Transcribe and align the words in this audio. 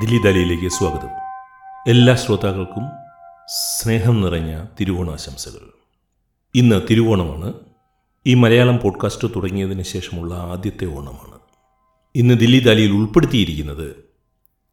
ദില്ലി 0.00 0.22
ദാലിയിലേക്ക് 0.22 0.68
സ്വാഗതം. 0.68 1.08
എല്ലാ 1.88 2.14
ശ്രോതാക്കൾക്കും 2.14 2.82
സ്നേഹം 3.46 4.20
നിറഞ്ഞ 4.20 4.64
തിരുവോണാശംസകൾ. 4.80 5.70
ഇന്ന് 6.54 6.80
തിരുവോണമാണ്. 6.90 7.52
ഈ 8.26 8.34
മലയാളം 8.34 8.78
പോഡ്കാസ്റ്റ് 8.78 9.28
തുടങ്ങിയതിന് 9.36 9.82
ശേഷമുള്ള 9.82 10.34
ആദ്യത്തെ 10.34 10.86
ഓണമാണ്. 10.86 11.38
ഇന്ന് 12.14 12.34
ദില്ലി 12.34 12.60
ദാലിയിൽ 12.60 12.92
ഉൾപ്പെടുത്തിയിരിക്കുന്നത് 12.92 13.96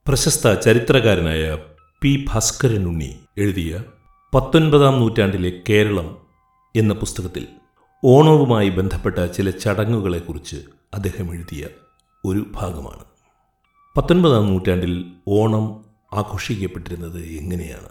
പ്രശസ്ത 0.08 0.54
ചരിത്രകാരനായ 0.54 1.58
പി 2.02 2.26
ഭാസ്കരൻ 2.30 2.86
ഉണ്ണി 2.86 3.20
എഴുതിയ 3.38 3.84
പത്തൊൻപതാം 4.34 5.00
നൂറ്റാണ്ടിലെ 5.00 5.54
കേരളം 5.70 6.18
എന്ന 6.76 6.94
പുസ്തകത്തിൽ 6.94 7.48
ഓണവുമായി 8.06 8.70
ബന്ധപ്പെട്ട 8.70 9.26
ചില 9.26 9.50
ചടങ്ങുകളെക്കുറിച്ച് 9.50 10.56
അദ്ദേഹം 10.94 11.34
എഴുതിയ 11.34 11.68
ഒരു 12.26 12.46
ഭാഗമാണ്. 12.52 13.13
പത്തൊൻപതാം 13.98 14.46
നൂറ്റാണ്ടിൽ 14.46 15.06
ഓണം 15.28 15.86
ആഘോഷിക്കപ്പെട്ടിരുന്നത് 16.14 17.20
എങ്ങനെയാണ്? 17.20 17.88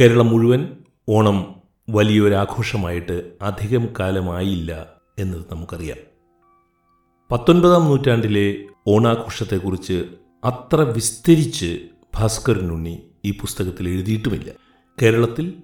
കേരളം 0.00 0.26
മുഴുവൻ 0.26 0.76
ഓണം 1.08 1.54
വലിയൊരാഘോഷമായിട്ട് 1.90 3.32
അധികം 3.42 3.88
കാലമായില്ല 4.00 4.86
എന്നത് 5.18 5.44
നമുക്കറിയാം. 5.50 5.96
പത്തൊൻപതാം 7.30 7.84
നൂറ്റാണ്ടിലെ 7.84 8.56
ഓണാഘോഷത്തെക്കുറിച്ച് 8.86 10.04
അത്ര 10.44 10.80
വിസ്തരിച്ച് 10.80 11.78
ഭാസ്കരനുണ്ണി 12.14 13.02
ഈ 13.24 13.30
പുസ്തകത്തിൽ 13.30 13.88
എഴുതിയിട്ടുമില്ല. 13.88 14.50
കേരളത്തിൽ 15.02 15.54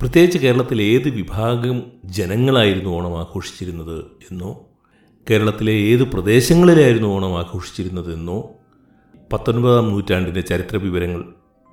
പ്രത്യേകിച്ച് 0.00 0.38
കേരളത്തിലെ 0.38 0.84
ഏത് 0.84 1.08
വിഭാഗം 1.08 1.92
ജനങ്ങളായിരുന്നു 2.04 2.90
ഓണം 2.90 3.18
ആഘോഷിച്ചിരുന്നത് 3.18 3.98
എന്നോ 3.98 4.66
കേരളത്തിലെ 5.30 5.72
ഏത് 5.72 6.02
പ്രദേശങ്ങളിലായിരുന്നു 6.02 7.08
ഓണം 7.08 7.38
ആഘോഷിച്ചിരുന്നത് 7.38 8.14
എന്നോ 8.14 8.54
പത്തൊൻപതാം 9.32 9.88
നൂറ്റാണ്ടിന്റെ 9.88 10.40
ചരിത്ര 10.40 10.76
വിവരങ്ങൾ 10.76 11.24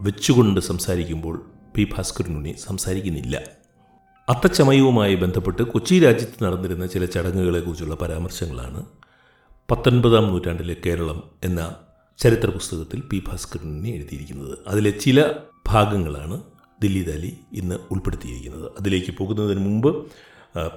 വെച്ചുകൊണ്ട് 0.02 0.59
സംസാരിക്കുമ്പോൾ 0.61 1.35
പി 1.75 1.83
ഭാസ്കരനുണ്ണി 1.83 2.55
സംസാരിക്കുന്നില്ല. 2.65 3.41
അത്തച്ചമയവുമായി 4.29 5.15
ബന്ധപ്പെട്ട് 5.15 5.63
കൊച്ചി 5.63 5.99
രാജ്യത്ത് 5.99 6.43
നടന്നിരുന്ന 6.43 6.85
ചില 6.85 7.05
ചടങ്ങുകളെക്കുറിച്ചുള്ള 7.05 7.95
പരാമർശങ്ങളാണ് 7.95 8.85
പത്തൊൻപതാം 9.71 10.27
നൂറ്റാണ്ടിലെ 10.27 10.75
കേരളം 10.85 11.23
എന്ന 11.43 11.75
ചരിത്ര 12.17 12.49
പുസ്തകത്തിൽ 12.49 13.02
പി 13.02 13.23
ഭാസ്കരനുണ്ണി 13.27 13.89
എഴുതിയിരിക്കുന്നത്. 13.89 14.57
അതിലെ 14.67 14.89
ചില 14.89 15.30
ഭാഗങ്ങളാണ് 15.67 16.41
ദില്ലി 16.81 17.03
ദാലി 17.03 17.37
ഇന്ന് 17.53 17.75
ഉൾപ്പെടുത്തിയിരിക്കുന്നത്. 17.91 18.71
അതിലേക്ക് 18.80 19.11
പോകുന്നതിന് 19.17 19.59
മുമ്പ് 19.59 20.05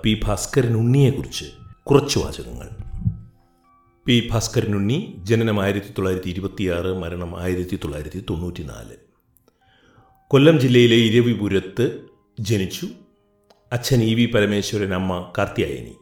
പി 0.03 0.21
ഭാസ്കരൻ 0.25 0.77
ഉണ്ണിയെക്കുറിച്ച് 0.77 1.45
കുറച്ച് 1.83 2.19
വാചകങ്ങൾ 2.19 2.69
പി 4.07 4.29
ഭാസ്കരനുണ്ണി 4.33 5.17
ജനനം 5.23 5.63
ആയിരത്തി 5.63 5.87
തൊള്ളായിരത്തി 5.87 6.31
ഇരുപത്തിയാറ് 6.31 6.95
മരണം 7.03 7.41
ആയിരത്തി 7.41 7.77
തൊള്ളായിരത്തി 7.77 8.25
തൊണ്ണൂറ്റി 8.31 8.63
നാല് 8.63 8.97
കൊല്ലം 10.31 10.61
ജില്ലയിലെ 10.61 10.97
ഇരവിപുരത്ത് 10.97 12.01
ജനിച്ചു. 12.41 12.87
അച്ഛൻ 13.73 14.03
ഇ 14.03 14.15
വി 14.15 14.27
പരമേശ്വരൻ 14.27 14.95
അമ്മ 14.95 15.33
Karthiyayani 15.39 15.95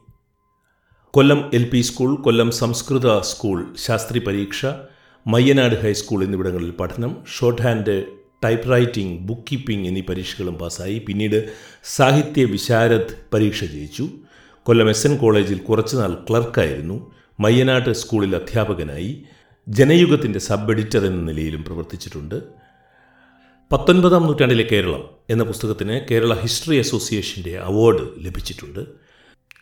Kollam 1.10 1.50
L 1.54 1.68
P 1.68 1.80
school 1.80 2.16
Kollam 2.22 2.52
സംസ്കൃത 2.52 3.18
സ്കൂൾ 3.20 3.74
ശാസ്ത്രി 3.76 4.18
പരീക്ഷ 4.18 4.66
മയ്യനാട് 5.26 5.76
ഹൈസ്കൂൾ 5.82 6.24
എന്നിവിടങ്ങളിൽ 6.24 6.70
പഠനം 6.70 7.16
short 7.38 7.62
hand 7.62 8.04
type 8.44 8.70
writing 8.70 9.20
book 9.20 9.46
keeping 9.52 9.86
എന്നീ 9.86 10.00
പരീക്ഷകളും 10.00 10.54
പാസ്സായി. 10.54 10.98
പിന്നീട് 10.98 11.52
സാഹിത്യ 11.84 12.44
വിശാരദ് 12.44 13.16
പരീക്ഷ 13.32 13.64
ജയിച്ചു. 13.64 14.08
കൊല്ലം 14.62 14.90
എസ് 14.90 15.06
എൻ 15.06 15.16
കോളേജിൽ 15.16 15.58
കുറച്ചുനാൾ 15.58 16.14
ക്ലർക്കായിരുന്നു 16.30 17.19
മയ്യനാട് 17.40 17.92
സ്കൂളിൽ 17.92 18.36
അധ്യാപകനായി 18.36 19.22
ജനയുഗത്തിന്റെ 19.68 20.38
സബ് 20.38 20.70
എഡിറ്റർ 20.70 21.06
എന്ന 21.06 21.32
നിലയിലും 21.32 21.64
പ്രവർത്തിച്ചിട്ടുണ്ട്. 21.64 22.42
പത്തൊൻപതാം 23.72 24.22
നൂറ്റാണ്ടിലെ 24.22 24.68
കേരളം 24.72 25.10
എന്ന 25.30 25.44
പുസ്തകത്തിന് 25.44 26.00
കേരള 26.10 26.34
ഹിസ്റ്ററി 26.34 26.78
അസോസിയേഷന്റെ 26.78 27.58
അവാർഡ് 27.58 28.08
ലഭിച്ചിട്ടുണ്ട്. 28.18 28.86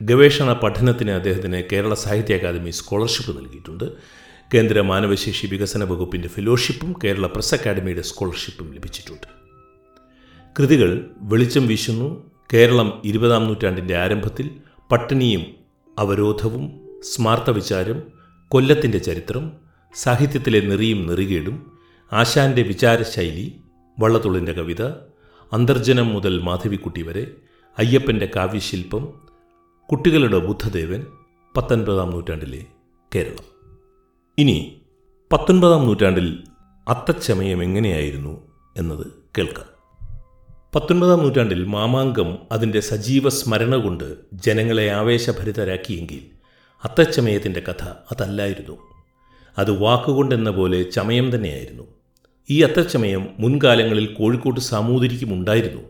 ഗവേഷണ 0.03 0.53
പഠനത്തിന് 0.53 1.11
അദ്ദേഹത്തിന് 1.11 1.63
കേരള 1.73 1.95
സാഹിത്യ 1.95 2.35
അക്കാദമി 2.35 2.71
സ്കോളർഷിപ്പ് 2.71 3.39
നൽകിയിട്ടുണ്ട്. 3.39 3.85
കേന്ദ്ര 4.55 4.81
മാനവശേഷി 4.81 5.47
വികസന 5.47 5.85
വകുപ്പിന്റെ 5.85 6.29
ഫെലോഷിപ്പും 6.29 6.95
കേരള 7.05 7.27
പ്രസ് 7.27 7.55
അക്കാദമിയുടെ 7.55 8.03
സ്കോളർഷിപ്പും 8.03 8.75
ലഭിച്ചിട്ടുണ്ട്. 8.75 9.27
കൃതികൾ 10.59 11.11
വെളിച്ചം 11.17 11.67
വീശുന്നു. 11.67 12.31
കേരളം 12.55 13.03
ഇരുപതാം 13.05 13.45
നൂറ്റാണ്ടിന്റെ 13.45 13.97
ആരംഭത്തിൽ 13.97 14.51
പട്ടിണിയും 14.93 15.47
അവരോധവും 15.99 16.88
സ്മാർത്ത 17.03 17.51
വിചാരം 17.51 18.03
കൊല്ലത്തിന്റെ 18.49 18.99
ചരിത്രം 18.99 19.53
സാഹിത്യത്തിലെ 19.95 20.61
നിറിയും 20.61 21.07
നിറികേടും 21.07 21.73
ആശാന്റെ 22.13 22.63
വിചാരശൈലി 22.63 23.61
വള്ളത്തുള്ളിന്റെ 23.99 24.53
കവിത 24.53 24.83
അന്തർജനം 25.53 26.09
മുതൽ 26.09 26.39
മാധവിക്കുട്ടി 26.39 27.03
വരെ 27.03 27.35
അയ്യപ്പന്റെ 27.79 28.31
കാവ്യശില്പം 28.37 29.09
കുട്ടികളുടെ 29.91 30.39
ബുദ്ധദേവൻ 30.39 31.07
പത്തൊൻപതാം 31.57 32.11
നൂറ്റാണ്ടിലെ 32.11 32.65
കേരളം. 33.15 33.45
ഇനി 34.39 34.81
പത്തൊൻപതാം 35.33 35.87
നൂറ്റാണ്ടിൽ 35.87 36.45
അത്തച്ചമയം 36.89 37.63
എങ്ങനെയായിരുന്നു 37.63 38.49
എന്നത് 38.77 39.07
കേൾക്കാം. 39.39 39.67
പത്തൊൻപതാം 40.75 41.19
നൂറ്റാണ്ടിൽ 41.19 41.65
മാമാങ്കം 41.65 42.39
അതിന്റെ 42.53 42.81
സജീവ 42.81 43.29
സ്മരണ 43.29 43.77
കൊണ്ട് 43.77 44.17
ജനങ്ങളെ 44.33 44.91
ആവേശഭരിതരാക്കിയെങ്കിൽ 44.91 46.38
അത്തച്ചമയത്തിന്റെ 46.85 47.61
കഥ 47.61 47.85
അതല്ലായിരുന്നു. 47.85 48.79
അത് 49.59 49.71
വാക്കുകൊണ്ടെന്ന 49.71 50.51
പോലെ 50.51 50.83
ചമയം 50.83 51.35
തന്നെയായിരുന്നു. 51.35 51.83
ഈ 52.51 52.63
അത്തച്ചമയം 52.63 53.29
മുൻകാലങ്ങളിൽ 53.39 54.07
കോഴിക്കോട്ട് 54.07 54.61
സാമൂതിരിക്കും 54.61 55.33
ഉണ്ടായിരുന്നു. 55.33 55.83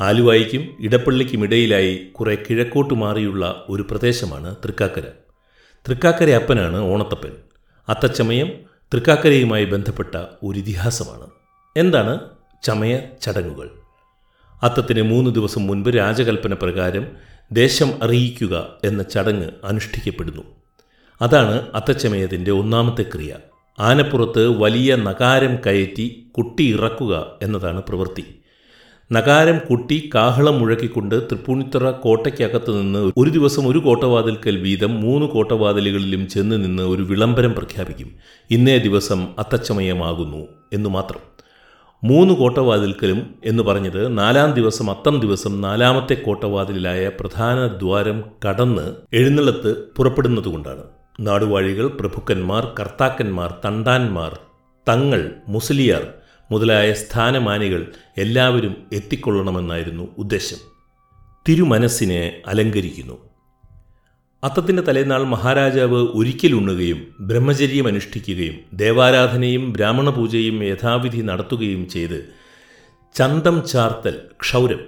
ആലുവായിക്കും 0.00 0.76
ഇടപ്പള്ളിക്കുമിടയിലായി 0.80 2.08
കുറെ 2.20 2.34
കിഴക്കോട്ട് 2.34 2.94
മാറിയുള്ള 2.94 3.66
ഒരു 3.68 3.86
പ്രദേശമാണ് 3.90 4.56
തൃക്കാക്കര. 4.56 5.02
തൃക്കാക്കര 5.88 6.30
അപ്പനാണ് 6.30 6.76
ഓണത്തപ്പൻ. 6.76 7.32
അത്തച്ചമയം 7.88 8.52
തൃക്കാക്കരയുമായി 8.94 9.64
ബന്ധപ്പെട്ട 9.64 10.14
ഒരു 10.42 10.58
ഇതിഹാസമാണ്. 10.58 11.30
എന്താണ് 11.76 12.20
ചമയ 12.62 13.00
ചടങ്ങുകൾ? 13.22 13.70
അത്തത്തിന് 14.62 15.02
മൂന്ന് 15.02 15.30
ദിവസം 15.30 15.66
മുൻപ് 15.66 15.88
രാജകൽപ്പന 15.88 16.54
പ്രകാരം 16.54 17.06
ദേശം 17.52 17.90
അറിയിക്കുക 18.02 18.68
എന്ന 18.84 19.02
ചടങ്ങ് 19.02 19.48
അനുഷ്ഠിക്കപ്പെടുന്നു. 19.64 20.42
അതാണ് 21.22 21.66
അത്തച്ചമയത്തിന്റെ 21.74 22.50
ഒന്നാമത്തെ 22.50 23.02
ക്രിയ. 23.02 23.36
ആനപ്പുറത്ത് 23.80 24.48
വലിയ 24.48 24.96
നകാരം 24.96 25.56
കയറ്റി 25.66 26.26
കുട്ടി 26.36 26.74
ഇറക്കുക 26.74 27.26
എന്നതാണ് 27.42 27.82
പ്രവൃത്തി. 27.82 28.24
നകാരം 29.12 29.58
കുട്ടി 29.70 30.10
കാഹളം 30.14 30.58
മുഴക്കിക്കൊണ്ട് 30.58 31.22
തൃപ്പൂണിത്തറ 31.22 31.90
കോട്ടയ്ക്കകത്ത് 31.90 32.80
നിന്ന് 32.80 33.12
ഒരു 33.16 33.30
ദിവസം 33.30 33.68
ഒരു 33.68 33.78
കോട്ടവാതിൽക്കൽ 33.78 34.56
വീതം 34.56 35.00
മൂന്ന് 35.00 35.26
കോട്ടവാതിലുകളിലും 35.26 36.28
ചെന്ന് 36.28 36.64
നിന്ന് 36.64 36.82
ഒരു 36.82 37.02
വിളംബരം 37.02 37.54
പ്രഖ്യാപിക്കും. 37.54 38.14
ഇന്നേ 38.50 38.78
ദിവസം 38.78 39.28
അത്തച്ചമയമാകുന്നു 39.38 40.46
എന്നു 40.72 40.88
മാത്രം. 40.88 41.33
മൂന്ന് 42.04 42.34
കോട്ടവാതിൽക്കലും 42.34 43.34
എന്ന് 43.44 43.62
പറഞ്ഞത് 43.62 44.18
നാലാം 44.18 44.54
ദിവസം 44.54 44.90
അത്തം 44.90 45.20
ദിവസം 45.20 45.60
നാലാമത്തെ 45.60 46.14
കോട്ടവാതിലായ 46.14 47.10
പ്രധാന 47.20 47.66
ദ്വാരം 47.66 48.24
കടന്ന് 48.48 48.92
എഴുന്നള്ളത്ത് 49.12 49.76
പുറപ്പെടുന്നതുകൊണ്ടാണ് 49.96 50.82
നാടുവാഴികൾ 51.20 51.86
പ്രഭുക്കന്മാർ 51.86 52.74
കർത്താക്കന്മാർ 52.80 53.54
തണ്ടാന്മാർ 53.64 54.38
തങ്ങൾ 54.88 55.30
മുസ്ലിയാർ 55.48 56.06
മുതലായ 56.50 56.92
സ്ഥാനമാനികൾ 56.92 57.86
എല്ലാവരും 58.18 58.76
എത്തിക്കൊള്ളണമെന്നായിരുന്നു 58.92 60.08
ഉദ്ദേശം. 60.18 60.56
തിരുമനസ്സിനെ 61.48 62.42
അലങ്കരിക്കുന്നു. 62.46 63.33
അത്തത്തിന്റെ 64.44 64.82
തലേനാൾ 64.82 65.22
മഹാരാജാവ് 65.24 66.00
ഒരിക്കലുണ്ണുകയും 66.14 66.98
ബ്രഹ്മചര്യം 67.20 67.86
അനുഷ്ഠിക്കുകയും 67.86 68.56
ദേവാരാധനയും 68.72 69.72
ബ്രാഹ്മണ 69.72 70.10
പൂജയും 70.10 70.64
യഥാവിധി 70.64 71.16
നടത്തുകയും 71.16 71.88
ചെയ്ത് 71.88 72.18
ചന്തം 73.14 73.66
ചാർത്തൽ 73.66 74.14
ക്ഷൗരം 74.40 74.82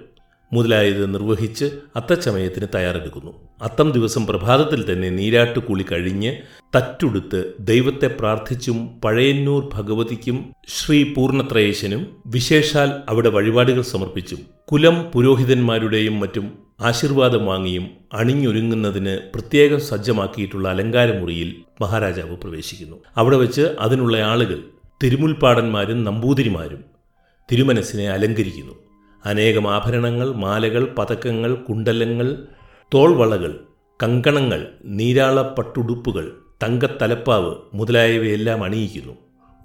മുതലായത് 0.53 1.13
നിർവഹിച്ച് 1.13 1.65
അത്തച്ചമയത്തിന് 1.95 2.67
തയ്യാറെടുക്കുന്നു. 2.75 3.31
അത്തം 3.61 3.91
ദിവസം 3.91 4.27
പ്രഭാതത്തിൽ 4.27 4.93
തന്നെ 4.93 5.09
നീരാട്ട് 5.09 5.59
കുളി 5.59 5.85
കഴിഞ്ഞ് 5.91 6.31
തറ്റുടുത്ത് 6.75 7.53
ദൈവത്തെ 7.59 8.07
പ്രാർത്ഥിച്ചും 8.07 8.99
പഴയന്നൂർ 9.05 9.69
ഭഗവതിക്കും 9.73 10.37
ശ്രീ 10.67 11.13
പൂർണത്രയേശനും 11.13 12.03
വിശേഷാൽ 12.25 12.91
അവിടെ 13.09 13.29
വഴിപാടുകൾ 13.29 13.81
സമർപ്പിച്ചും 13.81 14.39
കുലം 14.71 15.11
പുരോഹിതന്മാരുടെയും 15.11 16.19
മറ്റും 16.19 16.66
ആശീർവാദം 16.79 17.45
വാങ്ങിയും 17.45 17.87
അണിഞ്ഞൊരുങ്ങുന്നതിന് 18.13 19.19
പ്രത്യേകം 19.35 19.79
സജ്ജമാക്കിയിട്ടുള്ള 19.79 20.69
അലങ്കാരമുറിയിൽ 20.69 21.55
മഹാരാജാവ് 21.81 22.37
പ്രവേശിക്കുന്നു. 22.37 22.95
അവിടെ 23.17 23.37
വെച്ച് 23.37 23.61
അതിനുള്ള 23.79 24.17
ആളുകൾ 24.17 24.63
തിരുമുൽപ്പാടന്മാരും 25.03 26.03
നമ്പൂതിരിമാരും 26.03 26.83
തിരുമനസ്സിനെ 27.51 28.09
അലങ്കരിക്കുന്നു. 28.09 28.73
അനേകം 29.25 29.73
ആഭരണങ്ങൾ 29.73 30.35
മാലകൾ 30.35 30.95
പതക്കങ്ങൾ 30.97 31.55
കുണ്ടലങ്ങൾ 31.55 32.37
തോൾവളകൾ 32.93 33.59
കങ്കണങ്ങൾ 34.03 34.67
നീരാള 34.85 35.41
പട്ടുടുപ്പുകൾ 35.41 36.31
തങ്കത്തലപ്പാവ് 36.63 37.55
മുതലായവയെല്ലാം 37.73 38.63
അണിയിക്കുന്നു. 38.63 39.13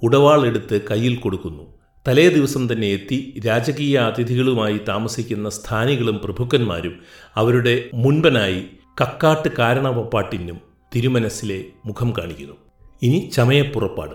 ഉടവാളെടുത്ത് 0.02 0.80
കയ്യിൽ 0.90 1.16
കൊടുക്കുന്നു. 1.16 1.81
തലേ 2.08 2.28
ദിവസം 2.28 2.72
തന്നെ 2.72 2.86
എത്തി 2.86 3.40
രാജകീയ 3.46 3.98
അതിഥികളുമായി 3.98 4.80
താമസിക്കുന്ന 4.88 5.50
സ്ഥാനികളും 5.50 6.20
പ്രഭുക്കന്മാരും 6.24 6.96
അവരുടെ 7.34 7.84
മുൻപനായി 7.94 8.64
കക്കാട്ട് 9.00 9.48
കാരണവപ്പാട്ടിനും 9.58 10.60
തിരുമനസ്സിലെ 10.96 11.64
മുഖം 11.86 12.12
കാണിക്കുന്നു. 12.18 12.56
ഇനി 13.02 13.30
ചമയപ്പുറപ്പാട്. 13.34 14.14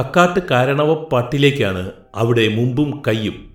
കക്കാട്ട് 0.00 0.40
കാരണവപ്പാട്ടിലേക്കാണ് 0.50 1.92
അവിടെ 2.14 2.48
മുമ്പും 2.48 3.02
കയ്യും. 3.08 3.54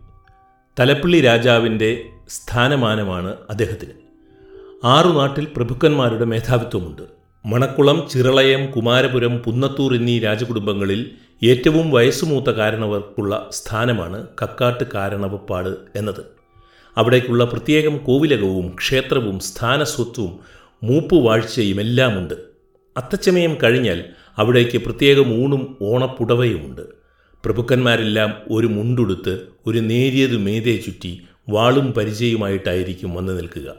തലപ്പള്ളി 0.80 1.22
രാജാവിന്റെ 1.22 2.04
സ്ഥാനമാനമാണ് 2.30 3.36
അദ്ദേഹത്തിന്. 3.50 3.92
ആറു 4.84 5.10
നാട്ടിൽ 5.10 5.48
പ്രഭുക്കന്മാരുടെ 5.56 6.26
മേധാവിത്വമുണ്ട്. 6.26 7.02
മണക്കുളം 7.46 8.08
ചിറളയം 8.12 8.72
കുമാരപുരം 8.72 9.38
പുന്നത്തൂർ 9.38 9.96
എന്നീ 9.96 10.20
രാജകുടുംബങ്ങളിൽ 10.20 11.12
ഏറ്റവും 11.44 11.92
വയസ്സുമൂത്ത 11.92 12.50
കാരണവർക്കുള്ള 12.50 13.50
സ്ഥാനമാണ് 13.52 14.28
കക്കാട്ട് 14.42 14.84
കാരണവപ്പാട് 14.94 15.70
എന്നത്. 15.96 16.26
അവിടേക്കുള്ള 16.98 17.44
പ്രത്യേകം 17.44 17.98
കോവിലകവും 17.98 18.68
ക്ഷേത്രവും 18.68 19.40
സ്ഥാനസ്വത്വവും 19.40 20.40
മൂപ്പുവാഴ്ചയും 20.84 21.82
എല്ലാമുണ്ട് 21.82 22.34
അത്തച്ചമയം 22.98 23.58
കഴിഞ്ഞാൽ 23.64 24.04
അവിടേക്ക് 24.38 24.78
പ്രത്യേകം 24.78 25.44
ഊണും 25.44 25.78
ഓണപ്പുടവയുമുണ്ട്. 25.82 26.82
പ്രഭുക്കന്മാരെല്ലാം 27.46 28.34
ഒരു 28.52 28.68
മുണ്ടുടുത്ത് 28.68 29.40
ഒരു 29.68 29.80
നേരിയത് 29.80 30.38
മേതേ 30.38 30.78
ചുറ്റി 30.78 31.22
വാളും 31.50 31.92
പരിചയമായിട്ടായിരിക്കും 31.92 33.16
വന്നു 33.16 33.34
നിൽക്കുക. 33.34 33.76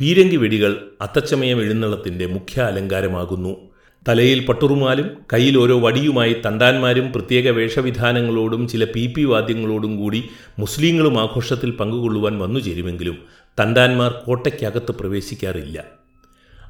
പീരങ്കി 0.00 0.36
വെടികൾ 0.36 0.90
അത്തച്ചമയം 1.00 1.62
എഴുന്നള്ളത്തിന്റെ 1.62 2.26
മുഖ്യ 2.26 2.62
അലങ്കാരമാകുന്നു 2.62 3.67
തലയിൽ 4.06 4.46
പട്ടുറുമാലും 4.46 5.08
കയ്യിൽ 5.32 5.58
ഓരോ 5.58 5.80
വടിയുമായി 5.80 6.36
തണ്ടാന്മാരും 6.46 7.12
പ്രത്യേക 7.12 7.48
വേഷവിധാനങ്ങളോടും 7.48 8.68
ചില 8.68 8.84
പി 8.84 9.06
പി 9.06 9.24
വാദ്യങ്ങളോടും 9.24 9.96
കൂടി 9.96 10.24
മുസ്ലിങ്ങളും 10.58 11.20
ആഘോഷത്തിൽ 11.20 11.70
പങ്കുകൊള്ളുവാൻ 11.70 12.38
വന്നു 12.38 12.60
ചേരുമെങ്കിലും 12.60 13.18
തണ്ടാന്മാർ 13.60 14.10
കോട്ടയ്ക്കകത്ത് 14.26 14.92
പ്രവേശിക്കാറില്ല. 14.92 15.84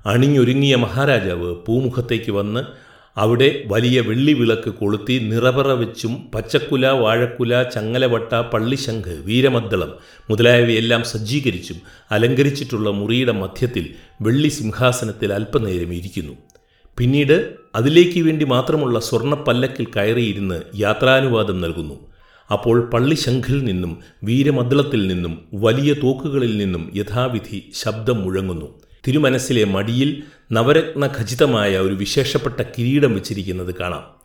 അണിഞ്ഞൊരുങ്ങിയ 0.07 0.77
മഹാരാജാവ് 0.77 1.57
പൂമുഖത്തേക്ക് 1.67 2.31
വന്ന് 2.31 2.63
അവിടെ 3.17 3.63
വലിയ 3.67 4.01
വെള്ളി 4.01 4.33
വിളക്ക് 4.33 4.71
കൊളുത്തി 4.71 5.19
നിറപറ 5.19 5.69
വെച്ചും 5.73 6.13
പച്ചക്കുല 6.35 6.87
വാഴക്കുല 6.87 7.63
ചങ്ങലവട്ട 7.63 8.35
പള്ളിശംഖ് 8.35 9.15
വീരമദ്ദളം 9.25 9.95
മുതലായവയെല്ലാം 10.31 11.05
സജ്ജീകരിച്ചും 11.05 11.79
അലങ്കരിച്ചിട്ടുള്ള 12.13 12.91
മുറിയുടെ 12.91 13.33
മധ്യത്തിൽ 13.33 13.87
വെള്ളി 14.23 14.49
സിംഹാസനത്തിൽ 14.49 15.33
അല്പനേരം 15.33 15.93
ഇരിക്കുന്നു. 15.93 16.37
പിന്നീട് 16.99 17.55
അതിലേക്ക് 17.75 18.21
വേണ്ടി 18.21 18.45
മാത്രമുള്ള 18.45 19.01
സ്വർണപ്പല്ലക്കിൽ 19.01 19.87
കയറിയിരുന്ന് 19.97 20.63
യാത്രാനുവാദം 20.77 21.61
നൽകുന്നു. 21.61 21.95
അപ്പോൾ 22.53 22.91
പള്ളിശംഖിൽ 22.91 23.65
നിന്നും 23.65 23.99
വീരമദ്ളത്തിൽ 24.25 25.07
നിന്നും 25.07 25.45
വലിയ 25.55 25.93
തോക്കുകളിൽ 25.93 26.57
നിന്നും 26.57 26.93
യഥാവിധി 26.97 27.71
ശബ്ദം 27.75 28.25
മുഴങ്ങുന്നു. 28.25 28.69
തിരുമനസ്സിലെ 29.07 29.65
മടിയിൽ 29.65 30.23
നവരത്ന 30.53 31.07
ഖചിതമായ 31.19 31.79
ഒരു 31.79 31.95
വിശേഷപ്പെട്ട 31.95 32.63
കിരീടം 32.63 33.15
വെച്ചിരിക്കുന്നത് 33.15 33.75
കാണാം. 33.81 34.18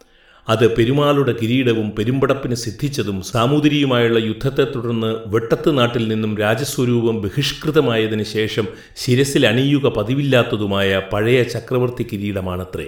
അത് 0.50 0.76
പെരുമാളുടെ 0.76 1.36
കിരീടവും 1.42 1.92
പെരുമ്പടപ്പിന് 2.00 2.56
സിദ്ധിച്ചതും 2.56 3.22
സാമൂതിരിയുമായുള്ള 3.22 4.20
യുദ്ധത്തെ 4.20 4.64
തുടർന്ന് 4.76 5.16
വെട്ടത്ത് 5.26 5.78
നാട്ടിൽ 5.78 6.08
നിന്നും 6.08 6.38
രാജസ്വരൂപം 6.38 7.22
ബഹിഷ്കൃതമായതിനു 7.22 8.24
ശേഷം 8.24 8.68
ശിരസിൽ 8.98 9.48
അണിയുക 9.48 9.82
പതിവില്ലാത്തതുമായ 9.82 11.02
പഴയ 11.14 11.44
ചക്രവർത്തി 11.44 12.08
കിരീടമാണത്രേ. 12.12 12.88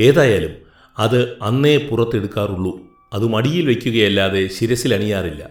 ഏതായാലും 0.00 0.50
അത് 0.98 1.36
അന്നേ 1.42 1.76
പുറത്തെടുക്കാറുള്ളൂ. 1.76 2.80
അത് 3.12 3.26
മടിയിൽ 3.26 3.66
വയ്ക്കുകയല്ലാതെ 3.66 4.46
ശിരസിൽ 4.46 4.94
അണിയാറില്ല. 4.94 5.50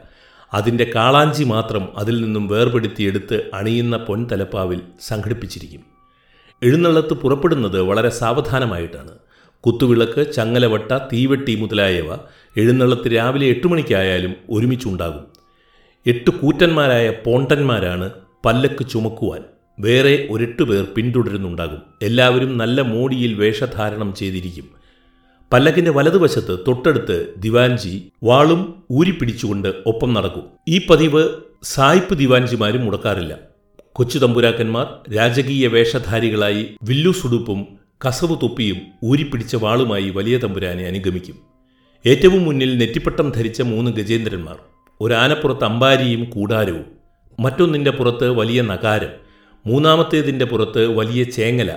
അതിന്റെ 0.53 0.91
കാളാഞ്ചി 0.95 1.43
മാത്രം 1.43 1.87
അതിൽ 1.97 2.21
നിന്നും 2.21 2.47
വേർപെടുത്തിയെടുത്ത് 2.47 3.49
അണിയുന്ന 3.53 3.97
പൊൻതലപ്പാവിൽ 3.97 4.81
സംഘടിപ്പിച്ചിരിക്കും. 5.01 5.81
എഴുന്നള്ളത്ത് 6.63 7.13
പുറപ്പെടുന്നത് 7.13 7.81
വളരെ 7.81 8.09
സാവധാനമായിട്ടാണ്. 8.09 9.24
കുത്തുവിളക്ക് 9.65 10.31
ചങ്ങലവട്ട 10.31 10.97
തീവെട്ടി 10.97 11.55
മുതലായവ 11.55 12.15
എഴുന്നള്ളത്ത് 12.57 13.15
രാവിലെ 13.15 13.47
എട്ട് 13.47 13.67
മണിക്കായാലും 13.67 14.33
ഒരുമിച്ചുണ്ടാകും. 14.49 15.25
എട്ട് 16.07 16.29
കൂറ്റന്മാരായ 16.29 17.13
പോണ്ടന്മാരാണ് 17.25 18.09
പല്ലക്ക് 18.45 18.87
ചുമക്കുവാൻ. 18.89 19.43
വേറെ 19.79 20.27
ഒരെട്ട് 20.31 20.63
പേർ 20.63 20.87
പിന്തുടരുന്നുണ്ടാകും. 20.95 21.81
എല്ലാവരും 22.01 22.57
നല്ല 22.57 22.81
മോടിയിൽ 22.81 23.33
വേഷധാരണം 23.33 24.15
ചെയ്തിരിക്കും. 24.15 24.65
പല്ലക്കിന്റെ 25.53 25.91
വലതുവശത്ത് 25.91 26.59
തൊട്ടടുത്ത് 26.67 27.33
ദിവാൻജി 27.37 28.11
വാളും 28.23 28.83
ഊരിപ്പിടിച്ചുകൊണ്ട് 28.91 29.73
ഒപ്പം 29.85 30.13
നടക്കും. 30.13 30.43
ഈ 30.67 30.81
പതിവ് 30.89 31.29
സായിപ്പ് 31.63 32.17
ദിവാൻജിമാരും 32.17 32.85
മുടക്കാറില്ല. 32.85 33.37
കൊച്ചു 33.93 34.19
തമ്പുരാക്കന്മാർ 34.19 35.13
രാജകീയ 35.15 35.67
വേഷധാരികളായി 35.67 36.53
വില്ലു 36.53 36.75
വില്ലുസുടുപ്പും 36.83 37.84
കസവ് 38.03 38.35
തൊപ്പിയും 38.43 38.79
ഊരിപ്പിടിച്ച 39.03 39.55
വാളുമായി 39.55 40.09
വലിയ 40.09 40.37
തമ്പുരാനെ 40.37 40.87
അനുഗമിക്കും. 40.87 41.37
ഏറ്റവും 42.05 42.45
മുന്നിൽ 42.45 42.77
നെറ്റിപ്പട്ടം 42.77 43.29
ധരിച്ച 43.29 43.61
മൂന്ന് 43.61 43.91
ഗജേന്ദ്രന്മാർ 43.91 44.57
ഒരാനപ്പുറത്ത് 45.01 45.63
അമ്പാരിയും 45.63 46.29
കൂടാരവും 46.29 46.85
മറ്റൊന്നിന്റെ 47.39 47.91
പുറത്ത് 47.91 48.29
വലിയ 48.29 48.61
നഗാരം 48.61 49.13
മൂന്നാമത്തേതിന്റെ 49.65 50.45
പുറത്ത് 50.45 50.87
വലിയ 50.87 51.23
ചേങ്ങല 51.23 51.71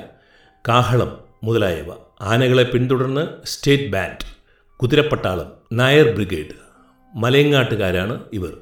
കാഹളം 0.68 1.18
മുതലായവ. 1.44 1.90
ആനകളെ 2.20 2.62
പിന്തുടർന്ന് 2.62 3.24
സ്റ്റേറ്റ് 3.44 3.90
ബാൻഡ് 3.90 4.26
കുതിരപ്പട്ടാളം 4.76 5.52
നായർ 5.72 6.08
ബ്രിഗേഡ് 6.14 6.54
മലയങ്ങാട്ടുകാരാണ് 7.14 8.20
ഇവർ. 8.32 8.52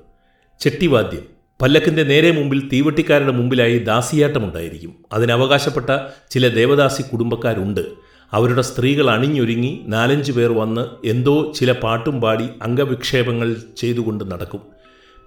ചെട്ടിവാദ്യം 0.61 1.36
പല്ലക്കിന്റെ 1.63 2.03
നേരെ 2.03 2.31
മുമ്പിൽ 2.31 2.69
തീവട്ടിക്കാരുടെ 2.69 3.33
മുമ്പിലായി 3.33 3.79
ദാസിയാട്ടമുണ്ടായിരിക്കും. 3.79 4.95
അതിനവകാശപ്പെട്ട 5.13 5.91
ചില 6.31 6.49
ദേവദാസി 6.49 7.03
കുടുംബക്കാരുണ്ട്. 7.03 7.81
അവരുടെ 8.33 8.63
സ്ത്രീകൾ 8.63 9.11
അണിഞ്ഞൊരുങ്ങി 9.11 9.81
നാലഞ്ച് 9.87 10.33
പേർ 10.33 10.53
വന്ന് 10.53 11.07
എന്തോ 11.07 11.53
ചില 11.57 11.73
പാട്ടും 11.73 12.21
പാടി 12.21 12.49
അംഗവിക്ഷേപങ്ങൾ 12.63 13.57
ചെയ്തുകൊണ്ട് 13.77 14.33
നടക്കും. 14.33 14.61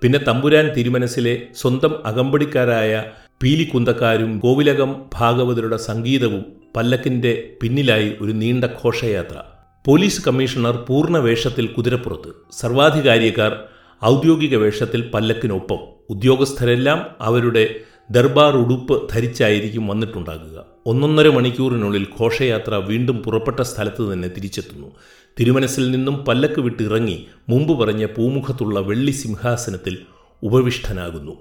പിന്നെ 0.02 0.20
തമ്പുരാൻ 0.20 0.74
തിരുമനസിലെ 0.74 1.42
സ്വന്തം 1.56 2.06
അകമ്പടിക്കാരായ 2.06 3.04
പീലിക്കുന്തക്കാരും 3.44 4.40
കോവിലകം 4.40 5.06
ഭാഗവതരുടെ 5.14 5.78
സംഗീതവും 5.78 6.46
പല്ലക്കിന്റെ 6.76 7.34
പിന്നിലായി 7.64 8.16
ഒരു 8.22 8.32
നീണ്ട 8.32 8.66
ഘോഷയാത്ര. 8.66 9.38
പോലീസ് 9.86 10.26
കമ്മീഷണർ 10.26 10.76
പൂർണ 10.90 11.18
വേഷത്തിൽ 11.18 11.68
കുതിരപ്പുറത്ത്. 11.68 12.32
സർവാധികാരിയക്കാർ 12.52 13.64
ഔദ്യോഗിക 14.04 14.56
വേഷത്തിൽ 14.56 15.12
പല്ലക്കിനൊപ്പം 15.14 15.80
ഉദ്യോഗസ്ഥരെല്ലാം 16.10 17.06
അവരുടെ 17.22 17.76
ദർബാർ 18.12 18.56
ഉടുപ്പ് 18.58 19.10
ധരിച്ചായിരിക്കും 19.12 19.88
വന്നിട്ടുണ്ടാകുക. 19.88 20.66
ഒന്നൊന്നര 20.86 21.28
മണിക്കൂറിനുള്ളിൽ 21.28 22.08
ഘോഷയാത്ര 22.20 22.76
വീണ്ടും 22.76 23.24
പുറപ്പെട്ട 23.24 23.62
സ്ഥലത്ത് 23.62 24.14
തന്നെ 24.14 24.28
തിരിച്ചെത്തുന്നു. 24.28 24.92
തിരുമനസിൽ 25.40 25.92
നിന്നും 25.92 26.26
പല്ലക്ക് 26.26 26.62
വിട്ടിറങ്ങി 26.62 27.26
മുമ്പ് 27.50 27.80
പറഞ്ഞ 27.80 28.06
പൂമുഖത്തുള്ള 28.06 28.80
വെള്ളി 28.80 29.12
സിംഹാസനത്തിൽ 29.12 29.98
ഉപവിഷ്ടനാകുന്നു 30.44 31.32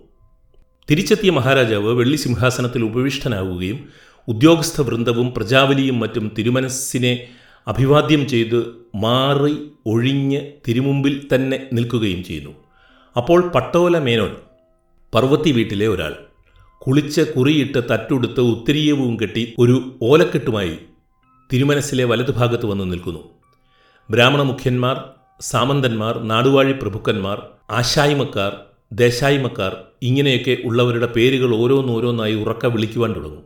തിരിച്ചെത്തിയ 0.90 1.30
മഹാരാജാവ് 1.30 1.94
വെള്ളി 1.94 2.16
സിംഹാസനത്തിൽ 2.16 2.84
ഉപവിഷ്ടനാവുകയും 2.84 3.88
ഉദ്യോഗസ്ഥ 4.28 4.80
വൃന്ദവും 4.80 5.34
പ്രജാവലിയും 5.34 6.00
മറ്റും 6.00 6.32
തിരുമനസ്സിനെ 6.38 7.28
അഭിവാദ്യം 7.68 8.28
ചെയ്ത് 8.28 8.66
മാറി 8.94 9.70
ഒഴിഞ്ഞ് 9.86 10.52
തിരുമുമ്പിൽ 10.68 11.28
തന്നെ 11.34 11.66
നിൽക്കുകയും 11.72 12.24
ചെയ്യുന്നു. 12.24 12.50
അപ്പോൾ 13.16 13.48
പട്ടോല 13.48 13.98
മേനോൻ 13.98 14.36
പർവത്തി 15.14 15.50
വീട്ടിലെ 15.50 15.88
ഒരാൾ 15.88 16.14
കുളിച്ച് 16.78 17.20
കുറിയിട്ട് 17.20 17.78
തറ്റുടുത്ത് 17.90 18.40
ഉത്തരീയവും 18.40 19.20
കെട്ടി 19.22 19.54
ഒരു 19.58 19.98
ഓലക്കെട്ടുമായി 20.02 20.78
തിരുമനസ്സിലെ 21.52 22.04
വലതുഭാഗത്ത് 22.04 22.66
വന്ന് 22.66 22.92
നിൽക്കുന്നു. 22.92 23.20
ബ്രാഹ്മണ 24.10 24.42
മുഖ്യന്മാർ 24.42 25.04
സാമന്തന്മാർ 25.40 26.22
നാടുവാഴി 26.22 26.72
പ്രഭുക്കന്മാർ 26.72 27.42
ആശായ്മക്കാർ 27.70 28.52
ദേശായ്മക്കാർ 28.92 29.76
ഇങ്ങനെയൊക്കെ 30.02 30.58
ഉള്ളവരുടെ 30.64 31.06
പേരുകൾ 31.06 31.54
ഓരോന്നോരോന്നായി 31.54 32.34
ഉറക്ക 32.34 32.66
വിളിക്കുവാൻ 32.66 33.12
തുടങ്ങും. 33.12 33.44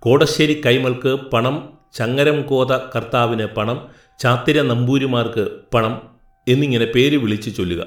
കോടശ്ശേരി 0.00 0.60
കൈമൾക്ക് 0.66 1.14
പണം 1.32 1.81
ചങ്ങരം 1.94 2.42
കോത 2.42 2.72
കർത്താവിന് 2.72 3.44
പണം 3.44 3.88
ചാത്തിര 4.18 4.62
നമ്പൂരിമാർക്ക് 4.62 5.48
പണം 5.74 6.02
എന്നിങ്ങനെ 6.48 6.84
പേര് 6.84 7.16
വിളിച്ച് 7.16 7.56
ചൊല്ലുക. 7.56 7.86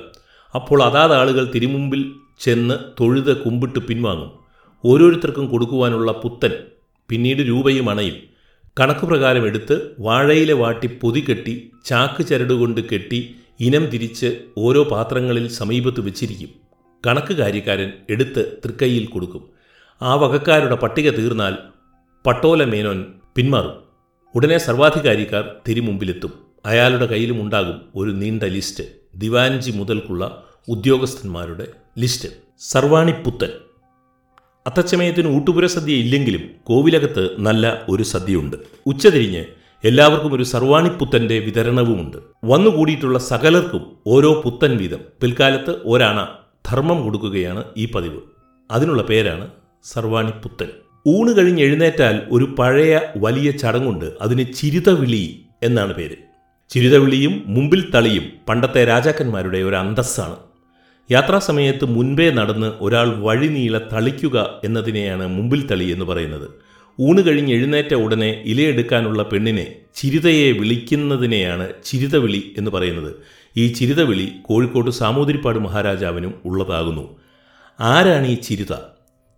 അപ്പോൾ 0.55 0.83
അതാത് 0.83 1.13
ആളുകൾ 1.13 1.51
തിരുമുമ്പിൽ 1.55 2.12
ചെന്ന് 2.39 2.74
തൊഴുത് 3.00 3.38
കുമ്പിട്ട് 3.38 3.79
പിൻവാങ്ങും. 3.79 4.31
ഓരോരുത്തർക്കും 4.85 5.47
കൊടുക്കുവാനുള്ള 5.47 6.12
പുത്തൻ 6.12 6.51
പിന്നീട് 7.09 7.39
രൂപയും 7.39 7.89
അണയും. 7.89 8.15
കണക്ക് 8.79 9.05
പ്രകാരം 9.05 9.45
എടുത്ത് 9.45 9.95
വാഴയില 10.00 10.51
വാട്ടി 10.51 10.88
പൊതി 10.88 11.25
കെട്ടി 11.29 11.71
ചാക്ക് 11.85 12.24
ചരടുകൊണ്ട് 12.24 12.81
കെട്ടി 12.81 13.35
ഇനം 13.59 13.85
തിരിച്ച് 13.85 14.39
ഓരോ 14.57 14.83
പാത്രങ്ങളിൽ 14.83 15.47
സമീപത്ത് 15.47 16.01
വെച്ചിരിക്കും. 16.01 16.50
കണക്ക് 17.07 17.33
കാര്യക്കാരൻ 17.33 17.91
എടുത്ത് 18.09 18.62
തൃക്കൈയിൽ 18.65 19.05
കൊടുക്കും. 19.05 19.50
ആ 20.01 20.15
വകക്കാരുടെ 20.15 20.75
പട്ടിക 20.75 21.09
തീർന്നാൽ 21.09 21.55
പട്ടോല 22.25 22.63
മേനോൻ 22.63 23.05
പിന്മാറും. 23.35 23.84
ഉടനെ 24.35 24.57
സർവാധികാരിക്കാർ 24.57 25.51
തിരുമുമ്പിലെത്തും. 25.67 26.33
അയാളുടെ 26.65 27.05
കയ്യിലും 27.05 27.41
ഉണ്ടാകും 27.41 27.81
ഒരു 27.95 28.11
നീണ്ട 28.11 28.43
ലിസ്റ്റ്. 28.43 28.83
ദിവാൻജി 29.15 29.71
മുതൽക്കുള്ള 29.71 30.43
ഉദ്യോഗസ്ഥന്മാരുടെ 30.67 31.67
ലിസ്റ്റ്. 31.97 32.29
സർവാണിപ്പുത്തൻ 32.59 33.49
അത്തച്ചമയത്തിന് 34.67 35.35
ഊട്ടുപുര 35.35 35.65
സദ്യ 35.65 35.93
ഇല്ലെങ്കിലും 35.93 36.41
കോവിലകത്ത് 36.63 37.29
നല്ല 37.39 37.85
ഒരു 37.89 38.03
സദ്യയുണ്ട്. 38.03 38.57
ഉച്ചതിരിഞ്ഞ് 38.85 39.45
എല്ലാവർക്കും 39.83 40.33
ഒരു 40.33 40.43
സർവാണിപ്പുത്തന്റെ 40.43 41.39
വിതരണവുമുണ്ട്. 41.39 42.17
വന്നുകൂടിയിട്ടുള്ള 42.45 43.19
സകലർക്കും 43.19 43.97
ഓരോ 44.07 44.41
പുത്തൻ 44.41 44.77
വീതം. 44.77 44.99
പിൽക്കാലത്ത് 45.21 45.75
ഒരാണ 45.85 46.27
ധർമ്മം 46.65 47.03
കൊടുക്കുകയാണ് 47.03 47.63
ഈ 47.77 47.91
പതിവ്. 47.91 48.19
അതിനുള്ള 48.71 49.03
പേരാണ് 49.03 49.51
സർവാണിപ്പുത്തൻ 49.83 50.67
ഊണ് 51.07 51.38
കഴിഞ്ഞ് 51.38 51.63
എഴുന്നേറ്റാൽ 51.63 52.21
ഒരു 52.31 52.55
പഴയ 52.59 53.00
വലിയ 53.17 53.51
ചടങ്ങുണ്ട്. 53.51 54.05
അതിന് 54.21 54.53
ചിരിതവിളി 54.53 55.39
എന്നാണ് 55.63 55.93
പേര്. 55.93 56.15
ചിരിതവിളിയും 56.69 57.43
മുമ്പിൽ 57.47 57.91
തളിയും 57.91 58.24
പണ്ടത്തെ 58.50 58.85
രാജാക്കന്മാരുടെ 58.85 59.57
ഒരു 59.57 59.75
അന്തസ്സാണ്. 59.75 60.35
യാത്രാസമയത്ത് 61.12 61.85
മുൻപേ 61.85 62.29
നടന്ന് 62.29 62.71
ഒരാൾ 62.81 63.15
വഴി 63.15 63.47
നീള 63.47 63.77
തളിക്കുക 63.77 64.62
എന്നതിനെയാണ് 64.63 65.27
മുമ്പിൽ 65.27 65.67
തളി 65.67 65.83
എന്ന് 65.83 66.05
പറയുന്നത്. 66.05 66.50
ഊണ് 67.01 67.21
കഴിഞ്ഞ് 67.21 67.53
എഴുന്നേറ്റ 67.53 67.93
ഉടനെ 67.93 68.43
ഇലയെടുക്കാനുള്ള 68.45 69.24
പെണ്ണിനെ 69.24 69.75
ചിരിതയെ 69.95 70.51
വിളിക്കുന്നതിനെയാണ് 70.51 71.69
ചിരിതവിളി 71.85 72.53
എന്ന് 72.57 72.71
പറയുന്നത്. 72.71 73.15
ഈ 73.57 73.67
ചിരിതവിളി 73.67 74.31
കോഴിക്കോട് 74.41 74.91
സാമൂതിരിപ്പാട് 74.91 75.59
മഹാരാജാവിനും 75.59 76.33
ഉള്ളതാകുന്നു. 76.45 77.15
ആരാണ് 77.79 78.27
ഈ 78.27 78.35
ചിരിത? 78.35 78.94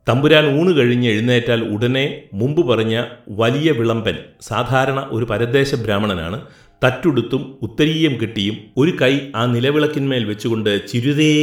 തമ്പുരാൻ 0.07 0.59
ഊണ് 0.59 0.77
കഴിഞ്ഞ് 0.77 1.09
എഴുന്നേറ്റാൽ 1.09 1.61
ഉടനെ 1.63 2.21
മുമ്പ് 2.33 2.67
പറഞ്ഞ 2.67 3.03
വലിയ 3.29 3.71
വിളമ്പൻ 3.71 4.15
സാധാരണ 4.41 5.07
ഒരു 5.11 5.25
പരദേശ 5.25 5.75
ബ്രാഹ്മണനാണ് 5.75 6.41
തറ്റുടുത്തും 6.83 7.57
ഉത്തരീയം 7.61 8.21
കിട്ടിയും 8.21 8.57
ഒരു 8.77 8.91
കൈ 9.01 9.19
ആ 9.35 9.45
നിലവിളക്കിന്മേൽ 9.45 10.25
വെച്ചുകൊണ്ട് 10.25 10.87
ചിരുതേ 10.87 11.33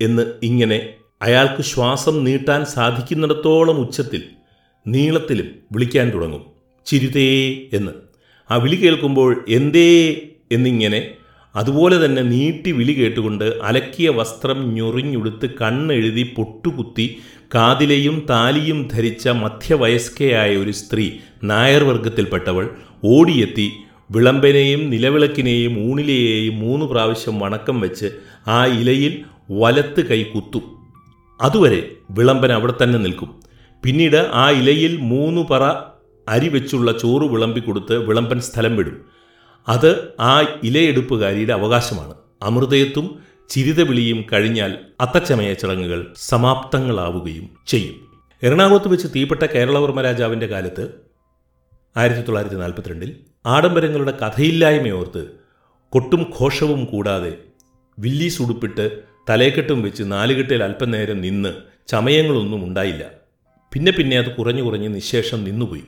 എന്ന് 0.00 0.22
ഇങ്ങനെ 0.42 0.78
അയാൾക്ക് 1.22 1.62
ശ്വാസം 1.62 2.24
നീട്ടാൻ 2.24 2.64
സാധിക്കുന്നിടത്തോളം 2.64 3.76
ഉച്ചത്തിൽ 3.78 4.22
നീളത്തിലും 4.86 5.48
വിളിക്കാൻ 5.72 6.10
തുടങ്ങും. 6.10 6.42
ചിരുതേ 6.86 7.28
എന്ന്. 7.72 7.92
ആ 8.50 8.56
വിളി 8.56 8.76
കേൾക്കുമ്പോൾ 8.76 9.44
എന്തേ 9.48 9.88
എന്നിങ്ങനെ 10.52 11.00
അതുപോലെ 11.54 12.04
തന്നെ 12.04 12.22
നീട്ടി 12.22 12.72
വിളി 12.72 12.92
കേട്ടുകൊണ്ട് 12.92 13.44
അലക്കിയ 13.44 14.08
വസ്ത്രം 14.08 14.74
ഞൊറിഞ്ഞുടുത്ത് 14.74 15.50
കണ്ണെഴുതി 15.60 16.34
പൊട്ടുകുത്തി 16.36 17.06
കാതിലെയും 17.54 18.26
താലിയും 18.30 18.88
ധരിച്ച 18.92 19.28
മധ്യവയസ്കയായ 19.28 20.56
ഒരു 20.56 20.70
സ്ത്രീ 20.70 21.10
നായർ 21.44 21.84
വർഗത്തിൽപ്പെട്ടവൾ 21.84 22.70
ഓടിയെത്തി 23.04 23.72
വിളമ്പനെയും 24.10 24.90
നിലവിളക്കിനെയും 24.90 25.90
ഊണിലെയും 25.90 26.60
മൂന്ന് 26.60 26.86
പ്രാവശ്യം 26.86 27.38
വണക്കം 27.38 27.80
വെച്ച് 27.80 28.12
ആ 28.48 28.66
ഇലയിൽ 28.66 29.24
വലത്ത് 29.50 30.00
കൈ 30.06 30.22
കുത്തും. 30.22 30.62
അതുവരെ 31.40 31.90
വിളമ്പൻ 32.10 32.52
അവിടെ 32.52 32.74
തന്നെ 32.82 32.98
നിൽക്കും. 32.98 33.40
പിന്നീട് 33.84 34.30
ആ 34.34 34.50
ഇലയിൽ 34.50 34.96
മൂന്ന് 34.96 35.42
പറ 35.50 35.62
അരി 36.28 36.48
വെച്ചുള്ള 36.48 36.98
ചോറ് 36.98 37.22
വിളമ്പിക്കൊടുത്ത് 37.22 38.06
വിളമ്പൻ 38.06 38.40
സ്ഥലം 38.40 38.76
വിടും. 38.76 39.00
അത് 39.68 40.08
ആ 40.20 40.40
ഇലയെടുപ്പുകാരിയുടെ 40.64 41.52
അവകാശമാണ്. 41.52 42.14
അമൃതയത്തും 42.42 43.31
ചിരിതവിളിയും 43.52 44.18
കഴിഞ്ഞാൽ 44.32 44.72
അത്തച്ചമയ 45.00 45.50
ചടങ്ങുകൾ 45.52 46.00
സമാപ്തങ്ങളാവുകയും 46.16 47.46
ചെയ്യും. 47.66 47.96
എറണാകുളത്ത് 48.42 48.88
വെച്ച് 48.88 49.08
തീപ്പെട്ട 49.16 49.42
കേരളവർമ്മ 49.54 50.00
രാജാവിന്റെ 50.02 50.46
കാലത്ത് 50.46 50.84
ആയിരത്തി 51.96 52.20
തൊള്ളായിരത്തി 52.20 52.56
നാൽപ്പത്തിരണ്ടിൽ 52.56 53.10
ആഡംബരങ്ങളുടെ 53.46 54.12
കഥയില്ലായ്മയോർത്ത് 54.22 55.22
കൊട്ടും 55.92 56.22
ഘോഷവും 56.40 56.84
കൂടാതെ 56.84 57.32
വില്ലീസ് 57.98 58.42
ഉടുപ്പിട്ട് 58.42 58.84
തലേക്കെട്ടും 59.28 59.82
വെച്ച് 59.82 60.02
നാലുകെട്ടിൽ 60.12 60.62
അല്പം 60.62 60.86
അല്പനേരം 60.86 61.20
നിന്ന് 61.20 61.50
ചമയങ്ങളൊന്നും 61.88 62.60
ഉണ്ടായില്ല. 62.64 63.04
പിന്നെ 63.72 63.92
പിന്നെ 63.92 64.16
അത് 64.18 64.30
കുറഞ്ഞു 64.36 64.62
കുറഞ്ഞ് 64.62 64.88
നിശേഷം 64.94 65.44
നിന്നുപോയി. 65.44 65.84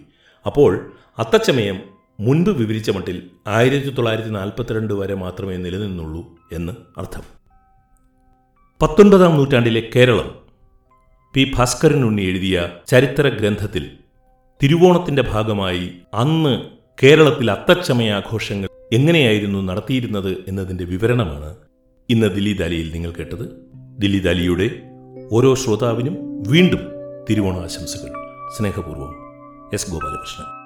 അപ്പോൾ 0.46 0.72
അത്തച്ചമയം 1.18 1.78
മുൻപ് 2.20 2.50
വിവരിച്ച 2.50 2.90
മട്ടിൽ 2.90 3.16
ആയിരത്തി 3.46 3.88
തൊള്ളായിരത്തി 3.88 4.32
നാൽപ്പത്തിരണ്ട് 4.38 4.94
വരെ 4.94 5.14
മാത്രമേ 5.14 5.56
നിലനിന്നുള്ളൂ 5.56 6.22
എന്ന് 6.52 6.72
അർത്ഥം. 7.00 7.24
പത്തൊൻപതാം 8.84 9.36
നൂറ്റാണ്ടിലെ 9.36 9.90
കേരളം 9.96 10.34
പി 11.34 11.52
ഭാസ്കരൻ 11.56 12.04
ഉണ്ണി 12.04 12.22
എഴുതിയ 12.22 12.68
ചരിത്ര 12.86 13.28
ഗ്രന്ഥത്തിൽ 13.28 13.90
തിരുവോണത്തിന്റെ 14.62 15.22
ഭാഗമായി 15.22 15.90
അന്ന് 16.14 16.62
കേരളത്തിൽ 17.02 17.50
അത്തച്ചമയാഘോഷങ്ങൾ 17.50 18.68
എങ്ങനെയായിരുന്നു 18.92 19.62
നടത്തിയിരുന്നത് 19.62 20.44
എന്നതിന്റെ 20.48 20.84
വിവരണമാണ് 20.84 21.56
ഇന്ന് 22.10 22.26
ദില്ലി 22.26 22.52
ദാലിയിൽ 22.52 22.92
നിങ്ങൾ 22.92 23.10
കേട്ടത്. 23.10 23.70
ദില്ലി 23.98 24.18
ദാലിയുടെ 24.18 24.70
ഓരോ 25.32 25.54
ശ്രോതാവിനും 25.54 26.42
വീണ്ടും 26.48 26.80
തിരുവോണാശംസകൾ. 27.30 28.12
സ്നേഹപൂർവം 28.56 29.14
എസ് 29.72 29.90
ഗോപാലകൃഷ്ണൻ. 29.90 30.63